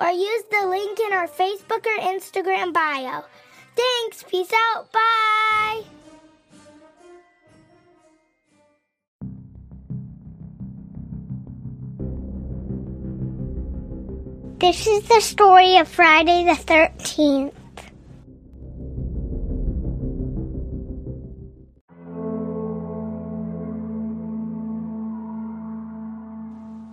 or 0.00 0.10
use 0.10 0.42
the 0.50 0.66
link 0.66 0.98
in 1.00 1.12
our 1.12 1.28
Facebook 1.28 1.86
or 1.86 1.98
Instagram 2.00 2.72
bio. 2.72 3.24
Thanks. 3.76 4.24
Peace 4.24 4.52
out. 4.74 4.90
Bye. 4.92 5.82
This 14.58 14.86
is 14.86 15.02
the 15.08 15.20
story 15.20 15.76
of 15.76 15.88
Friday 15.88 16.44
the 16.44 16.52
13th. 16.52 17.52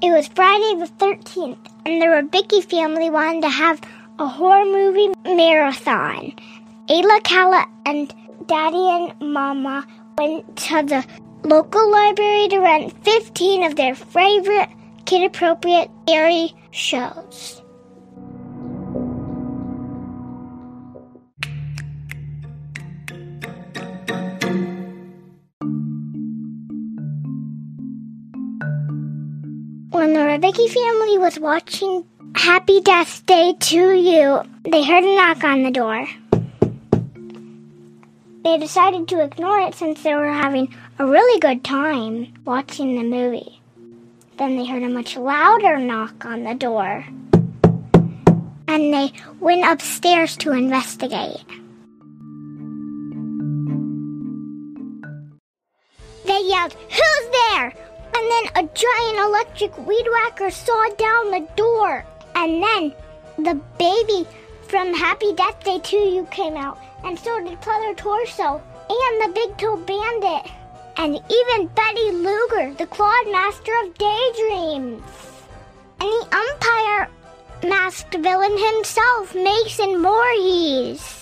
It 0.04 0.10
was 0.10 0.28
Friday 0.30 0.80
the 0.80 0.88
13th, 0.98 1.60
and 1.86 2.02
the 2.02 2.08
Rubicki 2.08 2.64
family 2.64 3.12
wanted 3.12 3.44
to 3.44 3.50
have 3.50 3.80
a 4.18 4.28
horror 4.28 4.66
movie 4.66 5.10
marathon. 5.26 6.34
Ayla, 6.90 7.24
Kala, 7.24 7.68
and 7.86 8.12
Daddy 8.48 8.78
and 8.80 9.14
Mama 9.22 9.86
went 10.18 10.58
to 10.58 10.82
the 10.82 11.06
local 11.44 11.92
library 11.92 12.48
to 12.48 12.58
rent 12.58 13.06
15 13.06 13.64
of 13.64 13.76
their 13.76 13.94
favorite 13.94 14.70
kid 15.06 15.24
appropriate 15.24 15.92
scary 16.08 16.56
shows. 16.72 17.61
When 30.02 30.14
the 30.14 30.22
Rubicki 30.22 30.68
family 30.68 31.20
was 31.20 31.40
watching 31.40 32.04
Happy 32.34 32.82
Death 32.82 33.24
Day 33.28 33.54
to 33.54 33.94
You, 33.94 34.42
they 34.64 34.84
heard 34.84 35.04
a 35.04 35.16
knock 35.16 35.44
on 35.44 35.62
the 35.62 35.70
door. 35.70 36.08
They 38.44 38.58
decided 38.58 39.08
to 39.10 39.24
ignore 39.24 39.60
it 39.60 39.76
since 39.76 40.02
they 40.02 40.16
were 40.16 40.32
having 40.32 40.74
a 40.98 41.06
really 41.06 41.40
good 41.40 41.64
time 41.64 42.34
watching 42.46 42.96
the 42.96 43.04
movie. 43.04 43.62
Then 44.38 44.58
they 44.58 44.66
heard 44.66 44.82
a 44.82 44.90
much 44.90 45.18
louder 45.18 45.78
knock 45.78 46.26
on 46.26 46.46
the 46.46 46.56
door. 46.56 47.06
And 48.68 48.92
they 48.92 49.12
went 49.40 49.72
upstairs 49.72 50.36
to 50.38 50.52
investigate. 50.52 51.46
They 56.26 56.42
yelled, 56.48 56.73
Who's 56.90 57.30
there? 57.52 57.91
And 58.21 58.30
then 58.30 58.65
a 58.65 58.70
giant 58.76 59.17
electric 59.17 59.76
weed 59.80 60.05
whacker 60.11 60.52
saw 60.52 60.89
down 60.95 61.32
the 61.32 61.48
door. 61.55 62.05
And 62.36 62.61
then 62.61 62.93
the 63.37 63.59
baby 63.80 64.27
from 64.67 64.93
Happy 64.93 65.33
Death 65.33 65.64
Day 65.64 65.80
to 65.80 65.98
You 65.98 66.27
came 66.30 66.55
out, 66.55 66.77
and 67.04 67.17
so 67.17 67.43
did 67.43 67.60
Pleather 67.61 67.98
Torso, 67.98 68.61
and 68.89 69.21
the 69.23 69.33
Big 69.33 69.58
Toe 69.58 69.76
Bandit, 69.77 70.52
and 70.98 71.15
even 71.15 71.67
Betty 71.73 72.11
Luger, 72.11 72.76
the 72.76 72.86
Clawed 72.86 73.31
Master 73.31 73.71
of 73.83 73.98
Daydreams, 73.98 75.02
and 75.99 76.10
the 76.10 76.27
umpire 76.31 77.10
masked 77.64 78.14
villain 78.14 78.55
himself, 78.55 79.33
Mason 79.33 80.04
Voorhees. 80.04 81.20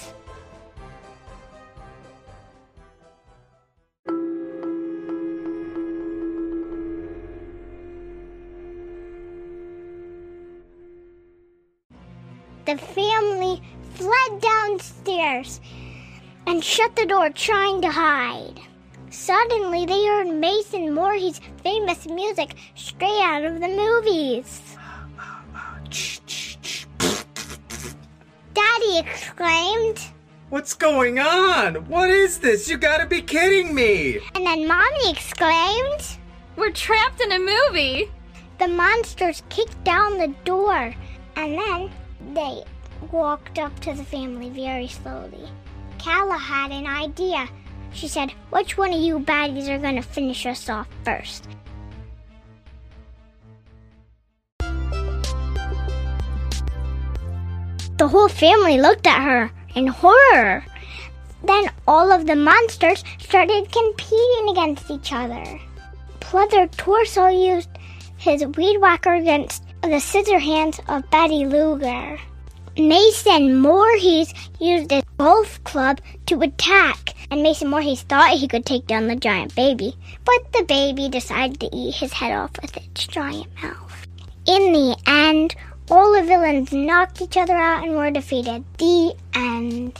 The 12.69 12.77
family 12.77 13.63
fled 13.95 14.41
downstairs 14.41 15.59
and 16.45 16.63
shut 16.63 16.95
the 16.95 17.07
door, 17.07 17.31
trying 17.31 17.81
to 17.81 17.89
hide. 17.89 18.59
Suddenly, 19.09 19.87
they 19.87 20.05
heard 20.05 20.27
Mason 20.27 20.93
Voorhees' 20.93 21.41
famous 21.63 22.05
music 22.05 22.53
straight 22.75 23.23
out 23.23 23.43
of 23.43 23.59
the 23.59 23.69
movies. 23.69 24.61
Daddy 28.53 28.99
exclaimed, 28.99 30.01
What's 30.49 30.75
going 30.75 31.17
on? 31.17 31.87
What 31.87 32.11
is 32.11 32.37
this? 32.37 32.69
You 32.69 32.77
gotta 32.77 33.07
be 33.07 33.23
kidding 33.23 33.73
me! 33.73 34.19
and 34.35 34.45
then 34.45 34.67
Mommy 34.67 35.09
exclaimed, 35.09 36.19
We're 36.55 36.69
trapped 36.69 37.19
in 37.19 37.31
a 37.31 37.39
movie. 37.39 38.11
The 38.59 38.67
monsters 38.67 39.41
kicked 39.49 39.83
down 39.83 40.19
the 40.19 40.35
door, 40.45 40.93
and 41.35 41.57
then 41.57 41.91
they 42.33 42.63
walked 43.11 43.59
up 43.59 43.77
to 43.81 43.93
the 43.93 44.03
family 44.03 44.49
very 44.49 44.87
slowly. 44.87 45.47
Kala 45.97 46.37
had 46.37 46.71
an 46.71 46.87
idea. 46.87 47.47
She 47.91 48.07
said, 48.07 48.31
Which 48.51 48.77
one 48.77 48.93
of 48.93 48.99
you 48.99 49.19
baddies 49.19 49.69
are 49.69 49.79
going 49.79 49.95
to 49.95 50.01
finish 50.01 50.45
us 50.45 50.69
off 50.69 50.87
first? 51.03 51.47
The 57.97 58.07
whole 58.07 58.29
family 58.29 58.79
looked 58.79 59.07
at 59.07 59.21
her 59.23 59.51
in 59.75 59.87
horror. 59.87 60.63
Then 61.43 61.69
all 61.87 62.11
of 62.11 62.27
the 62.27 62.35
monsters 62.35 63.03
started 63.17 63.71
competing 63.71 64.49
against 64.49 64.89
each 64.89 65.11
other. 65.11 65.59
Pleather 66.19 66.69
Torso 66.77 67.27
used 67.27 67.69
his 68.17 68.45
weed 68.45 68.77
whacker 68.79 69.15
against 69.15 69.63
the 69.81 69.99
scissor 69.99 70.39
hands 70.39 70.79
of 70.87 71.09
Betty 71.09 71.45
Luger. 71.45 72.19
Mason 72.77 73.61
Voorhees 73.61 74.33
used 74.59 74.91
his 74.91 75.03
golf 75.17 75.61
club 75.63 75.99
to 76.27 76.41
attack, 76.41 77.13
and 77.29 77.43
Mason 77.43 77.69
Voorhees 77.69 78.03
thought 78.03 78.31
he 78.31 78.47
could 78.47 78.65
take 78.65 78.87
down 78.87 79.07
the 79.07 79.15
giant 79.15 79.53
baby, 79.55 79.95
but 80.23 80.53
the 80.53 80.63
baby 80.63 81.09
decided 81.09 81.59
to 81.59 81.75
eat 81.75 81.95
his 81.95 82.13
head 82.13 82.33
off 82.33 82.51
with 82.61 82.77
its 82.77 83.07
giant 83.07 83.47
mouth. 83.61 84.07
In 84.45 84.71
the 84.71 84.97
end, 85.05 85.55
all 85.89 86.13
the 86.13 86.23
villains 86.23 86.71
knocked 86.71 87.21
each 87.21 87.35
other 87.35 87.55
out 87.55 87.83
and 87.85 87.95
were 87.95 88.11
defeated. 88.11 88.63
The 88.77 89.15
end. 89.33 89.99